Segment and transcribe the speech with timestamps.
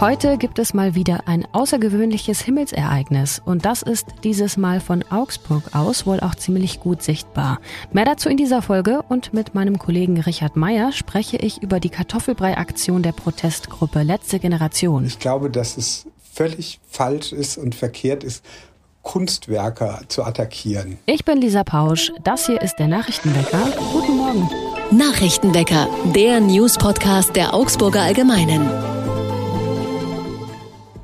[0.00, 5.62] Heute gibt es mal wieder ein außergewöhnliches Himmelsereignis und das ist dieses Mal von Augsburg
[5.74, 7.60] aus wohl auch ziemlich gut sichtbar.
[7.92, 11.90] Mehr dazu in dieser Folge und mit meinem Kollegen Richard Meyer spreche ich über die
[11.90, 15.04] Kartoffelbrei-Aktion der Protestgruppe Letzte Generation.
[15.04, 18.42] Ich glaube, dass es völlig falsch ist und verkehrt ist,
[19.02, 20.96] Kunstwerke zu attackieren.
[21.04, 23.68] Ich bin Lisa Pausch, das hier ist der Nachrichtenwecker.
[23.92, 24.48] Guten Morgen.
[24.92, 28.89] Nachrichtenwecker, der News-Podcast der Augsburger Allgemeinen.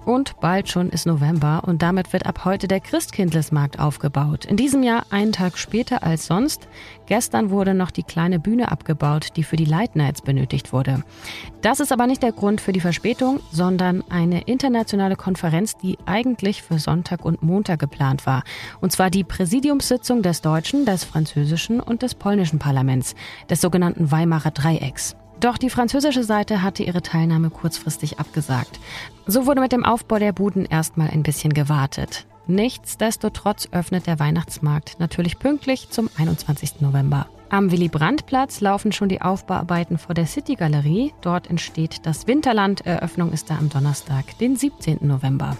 [0.06, 4.44] Und bald schon ist November und damit wird ab heute der Christkindlesmarkt aufgebaut.
[4.44, 6.68] In diesem Jahr einen Tag später als sonst.
[7.06, 11.02] Gestern wurde noch die kleine Bühne abgebaut, die für die Light Nights benötigt wurde.
[11.60, 16.62] Das ist aber nicht der Grund für die Verspätung, sondern eine internationale Konferenz, die eigentlich
[16.62, 18.44] für Sonntag und Montag geplant war.
[18.80, 23.16] Und zwar die Präsidiumssitzung des deutschen, des französischen und des polnischen Parlaments,
[23.50, 25.16] des sogenannten Weimarer Dreiecks.
[25.40, 28.80] Doch die französische Seite hatte ihre Teilnahme kurzfristig abgesagt.
[29.26, 32.26] So wurde mit dem Aufbau der Buden erstmal ein bisschen gewartet.
[32.46, 36.80] Nichtsdestotrotz öffnet der Weihnachtsmarkt natürlich pünktlich zum 21.
[36.80, 37.26] November.
[37.48, 41.12] Am Willy-Brandt-Platz laufen schon die Aufbauarbeiten vor der City-Galerie.
[41.20, 42.86] Dort entsteht das Winterland.
[42.86, 44.98] Eröffnung ist da am Donnerstag, den 17.
[45.02, 45.56] November.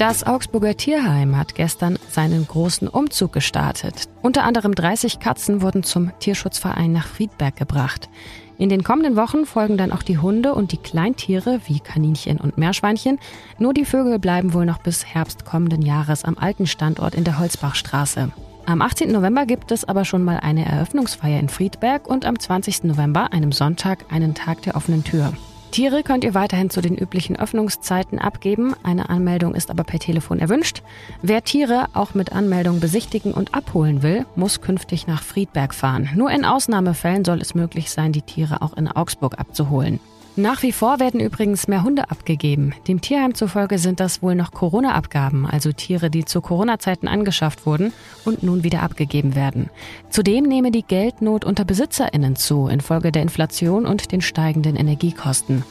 [0.00, 4.08] Das Augsburger Tierheim hat gestern seinen großen Umzug gestartet.
[4.22, 8.08] Unter anderem 30 Katzen wurden zum Tierschutzverein nach Friedberg gebracht.
[8.56, 12.56] In den kommenden Wochen folgen dann auch die Hunde und die Kleintiere wie Kaninchen und
[12.56, 13.18] Meerschweinchen.
[13.58, 17.38] Nur die Vögel bleiben wohl noch bis Herbst kommenden Jahres am alten Standort in der
[17.38, 18.32] Holzbachstraße.
[18.64, 19.12] Am 18.
[19.12, 22.84] November gibt es aber schon mal eine Eröffnungsfeier in Friedberg und am 20.
[22.84, 25.34] November, einem Sonntag, einen Tag der offenen Tür.
[25.70, 28.74] Tiere könnt ihr weiterhin zu den üblichen Öffnungszeiten abgeben.
[28.82, 30.82] Eine Anmeldung ist aber per Telefon erwünscht.
[31.22, 36.10] Wer Tiere auch mit Anmeldung besichtigen und abholen will, muss künftig nach Friedberg fahren.
[36.16, 40.00] Nur in Ausnahmefällen soll es möglich sein, die Tiere auch in Augsburg abzuholen.
[40.40, 42.72] Nach wie vor werden übrigens mehr Hunde abgegeben.
[42.88, 47.92] Dem Tierheim zufolge sind das wohl noch Corona-Abgaben, also Tiere, die zu Corona-Zeiten angeschafft wurden
[48.24, 49.68] und nun wieder abgegeben werden.
[50.08, 55.62] Zudem nehme die Geldnot unter BesitzerInnen zu, infolge der Inflation und den steigenden Energiekosten.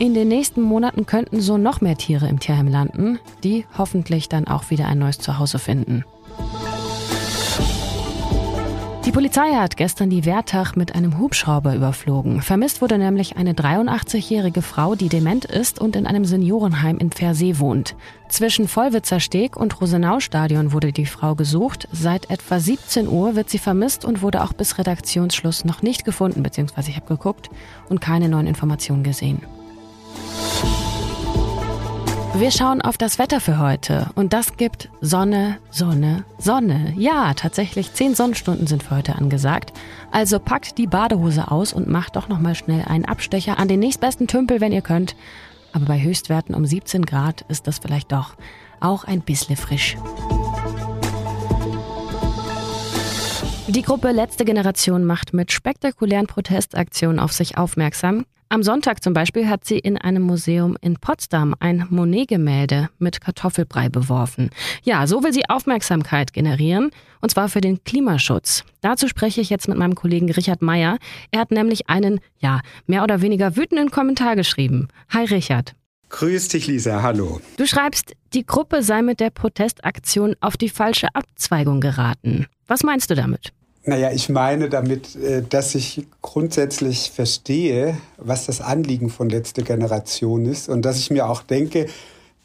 [0.00, 4.48] In den nächsten Monaten könnten so noch mehr Tiere im Tierheim landen, die hoffentlich dann
[4.48, 6.04] auch wieder ein neues Zuhause finden.
[9.06, 12.42] Die Polizei hat gestern die Wertach mit einem Hubschrauber überflogen.
[12.42, 17.60] Vermisst wurde nämlich eine 83-jährige Frau, die dement ist und in einem Seniorenheim in Pfersee
[17.60, 17.94] wohnt.
[18.28, 21.86] Zwischen Vollwitzer Steg und Rosenau-Stadion wurde die Frau gesucht.
[21.92, 26.42] Seit etwa 17 Uhr wird sie vermisst und wurde auch bis Redaktionsschluss noch nicht gefunden,
[26.42, 27.48] beziehungsweise ich habe geguckt
[27.88, 29.40] und keine neuen Informationen gesehen.
[32.38, 36.92] Wir schauen auf das Wetter für heute und das gibt Sonne, Sonne, Sonne.
[36.94, 39.72] Ja, tatsächlich zehn Sonnenstunden sind für heute angesagt.
[40.10, 43.80] Also packt die Badehose aus und macht doch noch mal schnell einen Abstecher an den
[43.80, 45.16] nächstbesten Tümpel, wenn ihr könnt.
[45.72, 48.34] Aber bei Höchstwerten um 17 Grad ist das vielleicht doch
[48.80, 49.96] auch ein bisschen frisch.
[53.66, 58.26] Die Gruppe Letzte Generation macht mit spektakulären Protestaktionen auf sich aufmerksam.
[58.48, 63.88] Am Sonntag zum Beispiel hat sie in einem Museum in Potsdam ein Monet-Gemälde mit Kartoffelbrei
[63.88, 64.50] beworfen.
[64.84, 68.62] Ja, so will sie Aufmerksamkeit generieren, und zwar für den Klimaschutz.
[68.82, 70.98] Dazu spreche ich jetzt mit meinem Kollegen Richard Meyer.
[71.32, 74.86] Er hat nämlich einen, ja, mehr oder weniger wütenden Kommentar geschrieben.
[75.08, 75.74] Hi Richard.
[76.10, 77.02] Grüß dich, Lisa.
[77.02, 77.40] Hallo.
[77.56, 82.46] Du schreibst, die Gruppe sei mit der Protestaktion auf die falsche Abzweigung geraten.
[82.68, 83.52] Was meinst du damit?
[83.88, 90.44] Naja, ich meine damit, äh, dass ich grundsätzlich verstehe, was das Anliegen von letzter Generation
[90.44, 91.86] ist und dass ich mir auch denke,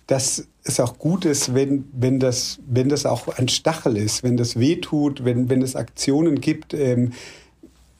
[0.05, 4.37] dass es auch gut ist, wenn, wenn, das, wenn das auch ein Stachel ist, wenn
[4.37, 7.13] das wehtut, wenn, wenn es Aktionen gibt, ähm,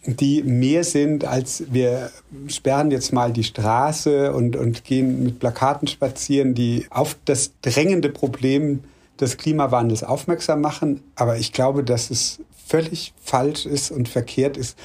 [0.06, 2.12] die mehr sind, als wir
[2.48, 8.10] sperren jetzt mal die Straße und, und gehen mit Plakaten spazieren, die auf das drängende
[8.10, 8.84] Problem
[9.20, 11.02] des Klimawandels aufmerksam machen.
[11.16, 12.40] Aber ich glaube, dass es
[12.72, 14.78] völlig falsch ist und verkehrt ist,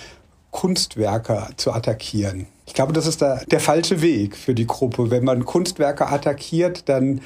[0.51, 2.49] Kunstwerke zu attackieren.
[2.67, 5.11] Ich glaube, das ist der, der falsche Weg für die Gruppe.
[5.13, 7.21] Wenn man Kunstwerke attackiert, dann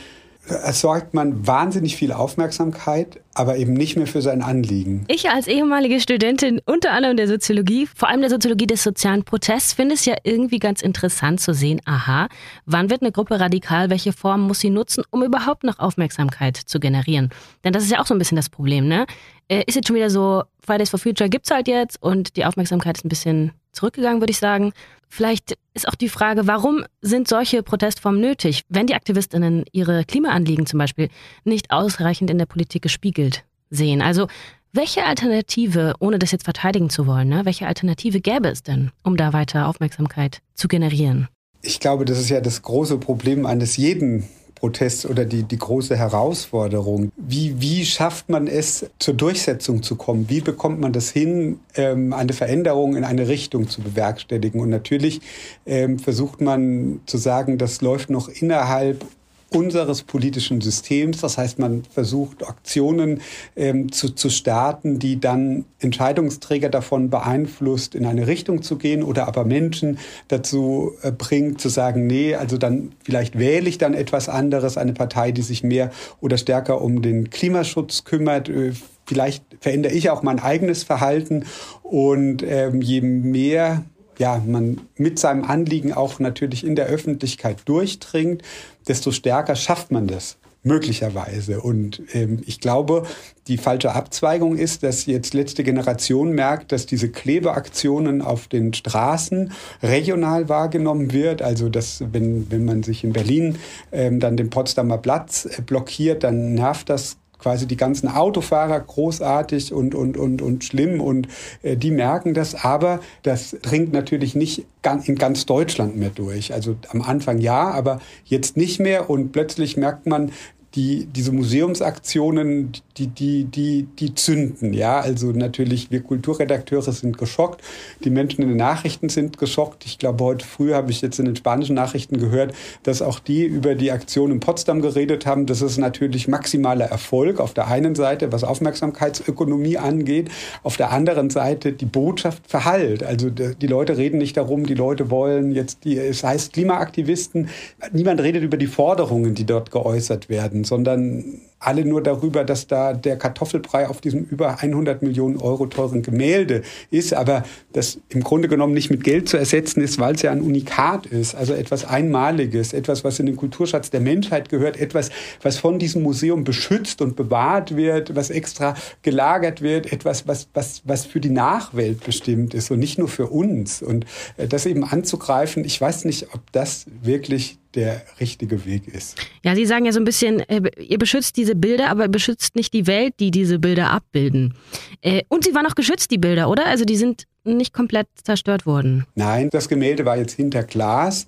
[0.73, 5.05] sorgt man wahnsinnig viel Aufmerksamkeit, aber eben nicht mehr für sein Anliegen.
[5.09, 9.73] Ich als ehemalige Studentin unter anderem der Soziologie, vor allem der Soziologie des sozialen Protests,
[9.75, 12.29] finde es ja irgendwie ganz interessant zu sehen, aha,
[12.67, 16.81] wann wird eine Gruppe radikal, welche Form muss sie nutzen, um überhaupt noch Aufmerksamkeit zu
[16.81, 17.31] generieren?
[17.65, 19.07] Denn das ist ja auch so ein bisschen das Problem, ne?
[19.49, 22.99] Äh, ist jetzt schon wieder so, Fridays for Future gibt's halt jetzt und die Aufmerksamkeit
[22.99, 24.73] ist ein bisschen zurückgegangen, würde ich sagen.
[25.09, 30.67] Vielleicht ist auch die Frage, warum sind solche Protestformen nötig, wenn die Aktivistinnen ihre Klimaanliegen
[30.67, 31.09] zum Beispiel
[31.45, 34.03] nicht ausreichend in der Politik gespiegelt sehen?
[34.03, 34.29] Also
[34.73, 39.17] Welche Alternative, ohne das jetzt verteidigen zu wollen, ne, welche Alternative gäbe es denn, um
[39.17, 41.27] da weiter Aufmerksamkeit zu generieren?
[41.61, 44.29] Ich glaube, das ist ja das große Problem eines jeden
[44.61, 47.11] Protest oder die, die große Herausforderung.
[47.17, 50.29] Wie, wie schafft man es, zur Durchsetzung zu kommen?
[50.29, 54.61] Wie bekommt man das hin, ähm, eine Veränderung in eine Richtung zu bewerkstelligen?
[54.61, 55.23] Und natürlich
[55.65, 59.05] ähm, versucht man zu sagen, das läuft noch innerhalb
[59.51, 61.21] unseres politischen Systems.
[61.21, 63.21] Das heißt, man versucht Aktionen
[63.57, 69.27] ähm, zu, zu starten, die dann Entscheidungsträger davon beeinflusst, in eine Richtung zu gehen oder
[69.27, 69.99] aber Menschen
[70.29, 74.93] dazu äh, bringt, zu sagen, nee, also dann vielleicht wähle ich dann etwas anderes, eine
[74.93, 78.49] Partei, die sich mehr oder stärker um den Klimaschutz kümmert.
[78.49, 78.73] Äh,
[79.07, 81.45] vielleicht verändere ich auch mein eigenes Verhalten
[81.83, 83.85] und ähm, je mehr
[84.21, 88.43] ja, man mit seinem Anliegen auch natürlich in der Öffentlichkeit durchdringt,
[88.87, 91.61] desto stärker schafft man das möglicherweise.
[91.61, 93.05] Und ähm, ich glaube,
[93.49, 99.53] die falsche Abzweigung ist, dass jetzt letzte Generation merkt, dass diese Klebeaktionen auf den Straßen
[99.83, 101.41] regional wahrgenommen wird.
[101.41, 103.57] Also dass wenn, wenn man sich in Berlin
[103.91, 109.73] ähm, dann den Potsdamer Platz äh, blockiert, dann nervt das quasi die ganzen Autofahrer großartig
[109.73, 111.29] und, und, und, und schlimm und
[111.63, 114.67] äh, die merken das, aber das dringt natürlich nicht
[115.05, 116.53] in ganz Deutschland mehr durch.
[116.55, 120.33] Also am Anfang ja, aber jetzt nicht mehr und plötzlich merkt man,
[120.75, 124.73] die, diese Museumsaktionen, die, die, die, die zünden.
[124.73, 127.63] Ja, also natürlich, wir Kulturredakteure sind geschockt,
[128.05, 129.85] die Menschen in den Nachrichten sind geschockt.
[129.87, 133.45] Ich glaube, heute früh habe ich jetzt in den spanischen Nachrichten gehört, dass auch die
[133.45, 135.47] über die Aktion in Potsdam geredet haben.
[135.47, 140.31] Das ist natürlich maximaler Erfolg auf der einen Seite, was Aufmerksamkeitsökonomie angeht,
[140.63, 143.03] auf der anderen Seite die Botschaft verhallt.
[143.03, 147.49] Also die Leute reden nicht darum, die Leute wollen jetzt, die, es heißt Klimaaktivisten,
[147.93, 152.95] niemand redet über die Forderungen, die dort geäußert werden, sondern alle nur darüber, dass da
[152.95, 158.49] der Kartoffelbrei auf diesem über 100 Millionen Euro teuren Gemälde ist, aber das im Grunde
[158.49, 161.85] genommen nicht mit Geld zu ersetzen ist, weil es ja ein Unikat ist, also etwas
[161.85, 165.11] Einmaliges, etwas, was in den Kulturschatz der Menschheit gehört, etwas,
[165.43, 170.81] was von diesem Museum beschützt und bewahrt wird, was extra gelagert wird, etwas, was, was,
[170.85, 173.83] was für die Nachwelt bestimmt ist und nicht nur für uns.
[173.83, 174.07] Und
[174.39, 179.17] äh, das eben anzugreifen, ich weiß nicht, ob das wirklich der richtige Weg ist.
[179.45, 182.73] Ja, Sie sagen ja so ein bisschen, äh, ihr beschützt diese Bilder, aber beschützt nicht
[182.73, 184.55] die Welt, die diese Bilder abbilden.
[185.01, 186.67] Äh, und sie waren auch geschützt, die Bilder, oder?
[186.67, 189.07] Also die sind nicht komplett zerstört worden.
[189.15, 191.27] Nein, das Gemälde war jetzt hinter Glas.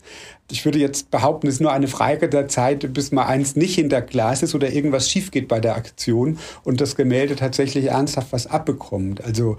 [0.51, 3.77] Ich würde jetzt behaupten, es ist nur eine Frage der Zeit, bis mal eins nicht
[3.77, 8.29] hinter Glas ist oder irgendwas schief geht bei der Aktion und das Gemälde tatsächlich ernsthaft
[8.33, 9.25] was abbekommt.
[9.25, 9.57] Also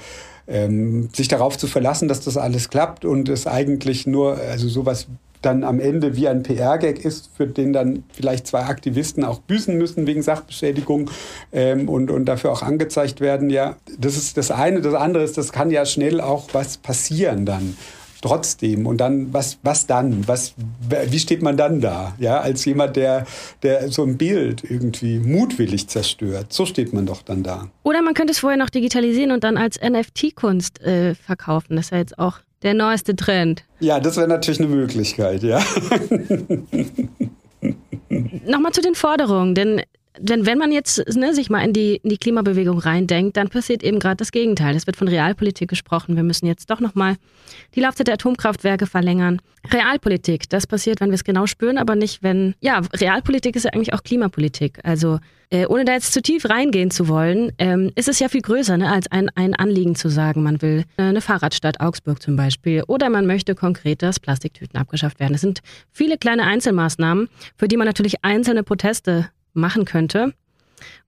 [0.48, 5.08] ähm, sich darauf zu verlassen, dass das alles klappt und es eigentlich nur, also sowas
[5.44, 9.78] dann am Ende wie ein PR-Gag ist, für den dann vielleicht zwei Aktivisten auch büßen
[9.78, 11.10] müssen wegen Sachbeschädigung
[11.52, 13.50] ähm, und, und dafür auch angezeigt werden.
[13.50, 14.82] Ja, das ist das eine.
[14.82, 17.76] Das andere ist, das kann ja schnell auch was passieren dann
[18.24, 18.88] trotzdem.
[18.88, 20.28] Und dann, was, was dann?
[20.28, 20.56] Was,
[20.90, 22.16] wie steht man dann da?
[22.18, 23.26] Ja, als jemand, der,
[23.62, 26.54] der so ein Bild irgendwie mutwillig zerstört.
[26.54, 27.68] So steht man doch dann da.
[27.84, 31.76] Oder man könnte es vorher noch digitalisieren und dann als NFT-Kunst äh, verkaufen.
[31.76, 33.64] Das ist ja jetzt auch der neueste Trend.
[33.80, 35.60] Ja, das wäre natürlich eine Möglichkeit, ja.
[38.46, 39.82] Nochmal zu den Forderungen, denn
[40.20, 43.84] denn wenn man jetzt ne, sich mal in die, in die Klimabewegung reindenkt, dann passiert
[43.84, 44.76] eben gerade das Gegenteil.
[44.76, 46.16] Es wird von Realpolitik gesprochen.
[46.16, 47.16] Wir müssen jetzt doch nochmal
[47.76, 49.42] die Laufzeit der Atomkraftwerke verlängern.
[49.72, 52.54] Realpolitik, das passiert, wenn wir es genau spüren, aber nicht, wenn.
[52.60, 54.80] Ja, Realpolitik ist ja eigentlich auch Klimapolitik.
[54.84, 58.42] Also, äh, ohne da jetzt zu tief reingehen zu wollen, ähm, ist es ja viel
[58.42, 62.36] größer, ne, als ein, ein Anliegen zu sagen, man will äh, eine Fahrradstadt Augsburg zum
[62.36, 65.34] Beispiel oder man möchte konkret, dass Plastiktüten abgeschafft werden.
[65.34, 65.62] Es sind
[65.92, 70.34] viele kleine Einzelmaßnahmen, für die man natürlich einzelne Proteste machen könnte.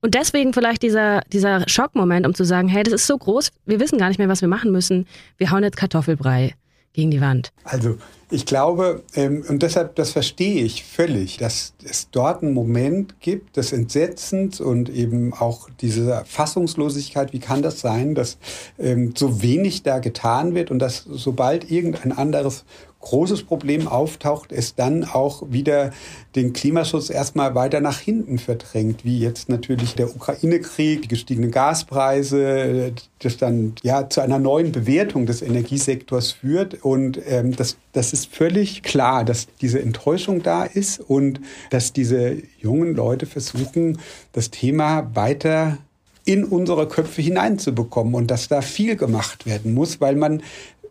[0.01, 3.79] Und deswegen vielleicht dieser, dieser Schockmoment, um zu sagen, hey, das ist so groß, wir
[3.79, 5.07] wissen gar nicht mehr, was wir machen müssen.
[5.37, 6.53] Wir hauen jetzt Kartoffelbrei
[6.93, 7.51] gegen die Wand.
[7.63, 7.97] Also
[8.31, 13.57] ich glaube, ähm, und deshalb, das verstehe ich völlig, dass es dort einen Moment gibt
[13.57, 18.37] des Entsetzens und eben auch diese Fassungslosigkeit, wie kann das sein, dass
[18.79, 22.63] ähm, so wenig da getan wird und dass sobald irgendein anderes
[23.05, 25.91] großes Problem auftaucht, es dann auch wieder
[26.35, 32.93] den Klimaschutz erstmal weiter nach hinten verdrängt, wie jetzt natürlich der Ukraine-Krieg, die gestiegenen Gaspreise,
[33.19, 36.83] das dann ja zu einer neuen Bewertung des Energiesektors führt.
[36.83, 42.37] Und ähm, das, das ist völlig klar, dass diese Enttäuschung da ist und dass diese
[42.59, 43.99] jungen Leute versuchen,
[44.33, 45.77] das Thema weiter
[46.25, 50.41] in unsere Köpfe hineinzubekommen und dass da viel gemacht werden muss, weil man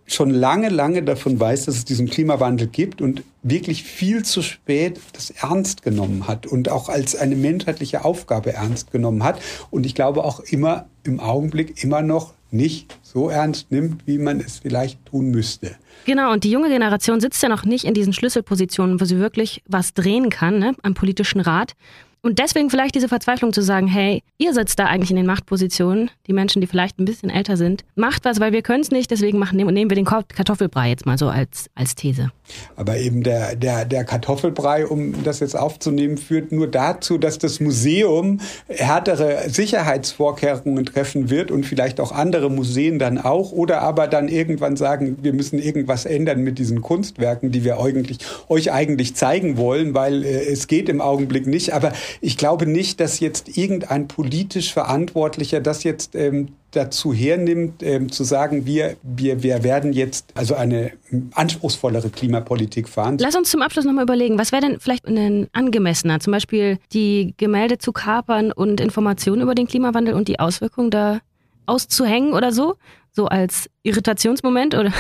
[0.07, 5.01] schon lange, lange davon weiß, dass es diesen Klimawandel gibt und wirklich viel zu spät
[5.13, 9.41] das ernst genommen hat und auch als eine menschheitliche Aufgabe ernst genommen hat.
[9.71, 14.41] Und ich glaube auch immer im Augenblick immer noch nicht so ernst nimmt, wie man
[14.41, 15.77] es vielleicht tun müsste.
[16.07, 19.63] Genau, und die junge Generation sitzt ja noch nicht in diesen Schlüsselpositionen, wo sie wirklich
[19.67, 21.75] was drehen kann, ne, am politischen Rat.
[22.25, 26.11] Und deswegen vielleicht diese Verzweiflung zu sagen, hey, ihr sitzt da eigentlich in den Machtpositionen,
[26.27, 29.11] die Menschen, die vielleicht ein bisschen älter sind, macht was, weil wir können es nicht,
[29.11, 32.33] deswegen machen, nehmen wir den Kartoffelbrei jetzt mal so als, als These.
[32.77, 37.61] Aber eben der, der, der Kartoffelbrei, um das jetzt aufzunehmen, führt nur dazu, dass das
[37.61, 44.29] Museum härtere Sicherheitsvorkehrungen treffen wird und vielleicht auch andere Museen dann auch oder aber dann
[44.29, 49.59] irgendwann sagen, wir müssen irgendwas ändern mit diesen Kunstwerken, die wir eigentlich, euch eigentlich zeigen
[49.59, 51.75] wollen, weil äh, es geht im Augenblick nicht.
[51.75, 58.11] Aber ich glaube nicht, dass jetzt irgendein politisch Verantwortlicher das jetzt ähm, dazu hernimmt, ähm,
[58.11, 60.93] zu sagen, wir, wir, wir werden jetzt also eine
[61.35, 63.19] anspruchsvollere Klimapolitik fahren.
[63.21, 67.35] Lass uns zum Abschluss nochmal überlegen, was wäre denn vielleicht ein angemessener, zum Beispiel die
[67.37, 71.21] Gemälde zu kapern und Informationen über den Klimawandel und die Auswirkungen da
[71.67, 72.77] auszuhängen oder so?
[73.13, 74.93] So als Irritationsmoment oder?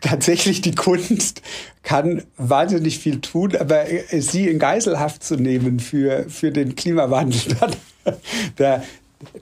[0.00, 1.42] Tatsächlich die Kunst
[1.82, 7.56] kann wahnsinnig viel tun, aber sie in Geiselhaft zu nehmen für, für den Klimawandel,
[8.56, 8.82] da,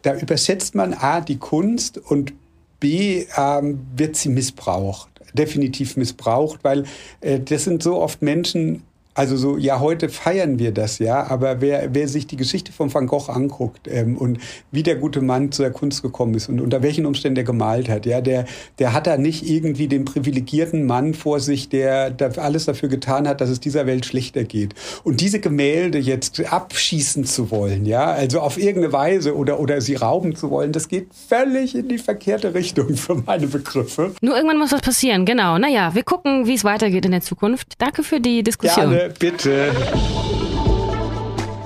[0.02, 2.32] da übersetzt man A, die Kunst und
[2.78, 6.84] B, ähm, wird sie missbraucht, definitiv missbraucht, weil
[7.20, 8.82] äh, das sind so oft Menschen,
[9.16, 12.92] also so, ja, heute feiern wir das, ja, aber wer, wer sich die Geschichte von
[12.92, 14.38] Van Gogh anguckt ähm, und
[14.70, 17.88] wie der gute Mann zu der Kunst gekommen ist und unter welchen Umständen er gemalt
[17.88, 18.44] hat, ja, der,
[18.78, 23.26] der hat da nicht irgendwie den privilegierten Mann vor sich, der, der alles dafür getan
[23.26, 24.74] hat, dass es dieser Welt schlechter geht.
[25.02, 29.94] Und diese Gemälde jetzt abschießen zu wollen, ja, also auf irgendeine Weise oder, oder sie
[29.94, 34.12] rauben zu wollen, das geht völlig in die verkehrte Richtung für meine Begriffe.
[34.20, 35.56] Nur irgendwann muss was passieren, genau.
[35.56, 37.72] Naja, wir gucken, wie es weitergeht in der Zukunft.
[37.78, 39.05] Danke für die Diskussion.
[39.08, 39.72] Bitte.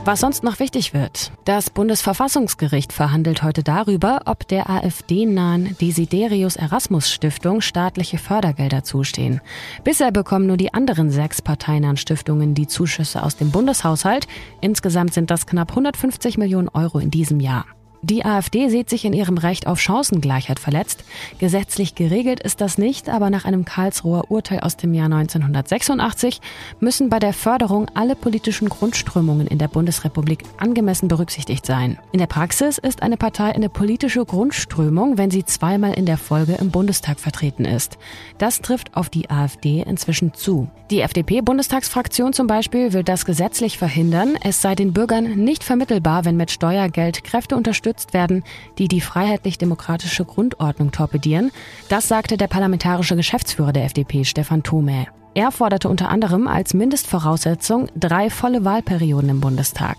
[0.04, 1.30] Was sonst noch wichtig wird.
[1.44, 9.40] Das Bundesverfassungsgericht verhandelt heute darüber, ob der AfD-nahen Desiderius Erasmus Stiftung staatliche Fördergelder zustehen.
[9.84, 14.26] Bisher bekommen nur die anderen sechs parteinahen Stiftungen die Zuschüsse aus dem Bundeshaushalt.
[14.60, 17.66] Insgesamt sind das knapp 150 Millionen Euro in diesem Jahr.
[18.02, 21.04] Die AfD sieht sich in ihrem Recht auf Chancengleichheit verletzt.
[21.38, 26.40] Gesetzlich geregelt ist das nicht, aber nach einem Karlsruher Urteil aus dem Jahr 1986
[26.80, 31.98] müssen bei der Förderung alle politischen Grundströmungen in der Bundesrepublik angemessen berücksichtigt sein.
[32.12, 36.54] In der Praxis ist eine Partei eine politische Grundströmung, wenn sie zweimal in der Folge
[36.54, 37.98] im Bundestag vertreten ist.
[38.38, 40.70] Das trifft auf die AfD inzwischen zu.
[40.90, 44.36] Die FDP-Bundestagsfraktion zum Beispiel will das gesetzlich verhindern.
[44.42, 48.44] Es sei den Bürgern nicht vermittelbar, wenn mit Steuergeld Kräfte unterstützt unterstützt werden,
[48.78, 51.50] die die freiheitlich-demokratische Grundordnung torpedieren.
[51.88, 55.06] Das sagte der parlamentarische Geschäftsführer der FDP, Stefan Thome.
[55.34, 59.96] Er forderte unter anderem als Mindestvoraussetzung drei volle Wahlperioden im Bundestag.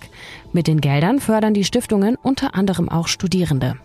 [0.51, 3.77] Mit den Geldern fördern die Stiftungen unter anderem auch Studierende.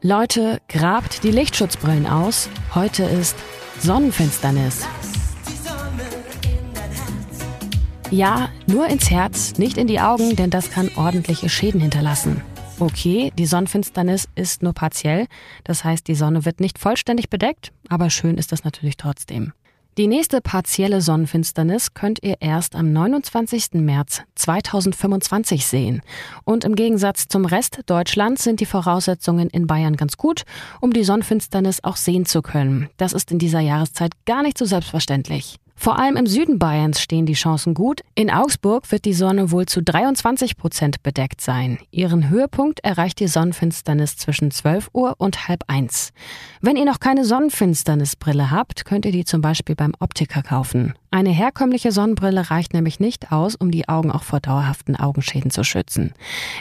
[0.00, 2.48] Leute, grabt die Lichtschutzbrillen aus.
[2.74, 3.36] Heute ist
[3.80, 4.86] Sonnenfinsternis.
[8.10, 12.40] Ja, nur ins Herz, nicht in die Augen, denn das kann ordentliche Schäden hinterlassen.
[12.80, 15.26] Okay, die Sonnenfinsternis ist nur partiell,
[15.64, 19.52] das heißt, die Sonne wird nicht vollständig bedeckt, aber schön ist das natürlich trotzdem.
[19.98, 23.74] Die nächste partielle Sonnenfinsternis könnt ihr erst am 29.
[23.74, 26.02] März 2025 sehen.
[26.44, 30.44] Und im Gegensatz zum Rest Deutschlands sind die Voraussetzungen in Bayern ganz gut,
[30.80, 32.88] um die Sonnenfinsternis auch sehen zu können.
[32.96, 35.58] Das ist in dieser Jahreszeit gar nicht so selbstverständlich.
[35.80, 38.00] Vor allem im Süden Bayerns stehen die Chancen gut.
[38.16, 41.78] In Augsburg wird die Sonne wohl zu 23 Prozent bedeckt sein.
[41.92, 46.12] Ihren Höhepunkt erreicht die Sonnenfinsternis zwischen 12 Uhr und halb eins.
[46.60, 50.94] Wenn ihr noch keine Sonnenfinsternisbrille habt, könnt ihr die zum Beispiel beim Optiker kaufen.
[51.10, 55.64] Eine herkömmliche Sonnenbrille reicht nämlich nicht aus, um die Augen auch vor dauerhaften Augenschäden zu
[55.64, 56.12] schützen.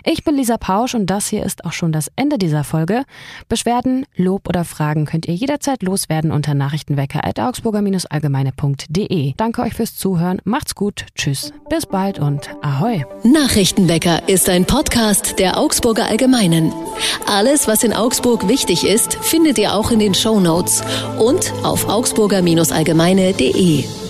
[0.05, 3.03] Ich bin Lisa Pausch und das hier ist auch schon das Ende dieser Folge.
[3.49, 9.33] Beschwerden, Lob oder Fragen könnt ihr jederzeit loswerden unter nachrichtenwecker.augsburger-allgemeine.de.
[9.35, 13.03] Danke euch fürs Zuhören, macht's gut, tschüss, bis bald und ahoi.
[13.23, 16.71] Nachrichtenwecker ist ein Podcast der Augsburger Allgemeinen.
[17.27, 20.85] Alles, was in Augsburg wichtig ist, findet ihr auch in den Show Notes
[21.19, 24.06] und auf augsburger-allgemeine.de.